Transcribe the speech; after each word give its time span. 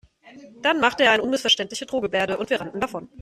Dann 0.63 0.79
machte 0.79 1.03
er 1.03 1.11
eine 1.11 1.21
unmissverständliche 1.21 1.85
Drohgebärde 1.85 2.39
und 2.39 2.49
wir 2.49 2.59
rannten 2.59 2.79
davon. 2.79 3.07